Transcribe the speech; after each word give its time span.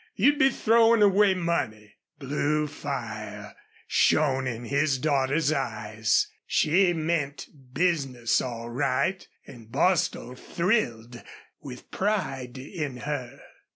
You'd 0.15 0.39
be 0.39 0.49
throwin' 0.49 1.03
away 1.03 1.35
money." 1.35 1.93
Blue 2.17 2.65
fire 2.65 3.53
shone 3.85 4.47
in 4.47 4.65
his 4.65 4.97
daughter's 4.97 5.51
eyes. 5.51 6.25
She 6.47 6.91
meant 6.91 7.45
business, 7.71 8.41
all 8.41 8.71
right, 8.71 9.27
and 9.45 9.71
Bostil 9.71 10.33
thrilled 10.33 11.21
with 11.61 11.91
pride 11.91 12.57
in 12.57 12.97
her. 12.97 13.41